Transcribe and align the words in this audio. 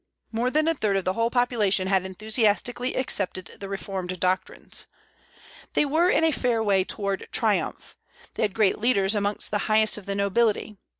More 0.31 0.49
than 0.49 0.67
a 0.67 0.73
third 0.73 0.97
of 0.97 1.05
the 1.05 1.13
whole 1.13 1.29
population 1.29 1.85
had 1.87 2.07
enthusiastically 2.07 2.95
accepted 2.95 3.57
the 3.59 3.69
reformed 3.69 4.19
doctrines. 4.19 4.87
They 5.73 5.85
were 5.85 6.09
in 6.09 6.23
a 6.23 6.31
fair 6.31 6.63
way 6.63 6.83
toward 6.83 7.27
triumph; 7.31 7.95
they 8.33 8.41
had 8.41 8.55
great 8.55 8.79
leaders 8.79 9.13
among 9.13 9.37
the 9.51 9.59
highest 9.69 9.99
of 9.99 10.07
the 10.07 10.15
nobility. 10.15 10.79